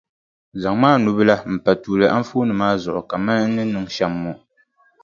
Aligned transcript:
Zaŋmi 0.61 0.87
a 0.95 1.01
nubila 1.03 1.35
m-pa 1.53 1.71
tuuli 1.81 2.05
anfooni 2.17 2.53
maa 2.59 2.75
zuɣu 2.83 3.01
kamani 3.09 3.43
n 3.47 3.51
ni 3.55 3.63
niŋ 3.73 3.85
shɛm 3.95 4.13
ŋɔ. 4.23 4.33